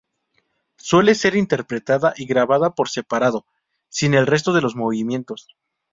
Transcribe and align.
Suele 0.79 1.13
ser 1.13 1.35
interpretada 1.35 2.15
y 2.17 2.25
grabada 2.25 2.73
por 2.73 2.89
separado, 2.89 3.45
sin 3.87 4.15
el 4.15 4.25
resto 4.25 4.51
de 4.51 4.61
los 4.61 4.75
movimientos. 4.75 5.47